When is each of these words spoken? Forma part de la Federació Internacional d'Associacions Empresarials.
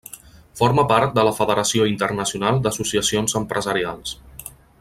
Forma 0.61 0.85
part 0.91 1.13
de 1.19 1.25
la 1.27 1.33
Federació 1.41 1.87
Internacional 1.91 2.57
d'Associacions 2.65 3.39
Empresarials. 3.45 4.19